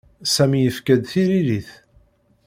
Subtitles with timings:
[0.33, 1.69] Sami yefka-d tiririt.